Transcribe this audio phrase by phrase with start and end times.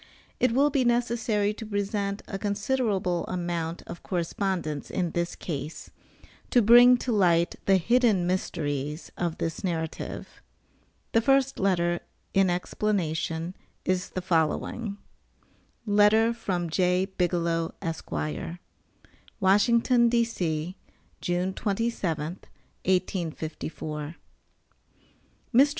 [0.39, 5.91] It will be necessary to present a considerable amount of correspondence in this case,
[6.49, 10.41] to bring to light the hidden mysteries of this narrative.
[11.11, 11.99] The first letter,
[12.33, 13.53] in explanation,
[13.85, 14.97] is the following:
[15.85, 17.05] LETTER FROM J.
[17.05, 18.57] BIGELOW, ESQ.
[19.39, 20.75] WASHINGTON, D.C.,
[21.21, 22.39] June 27,
[22.85, 24.15] 1854.
[25.53, 25.69] MR.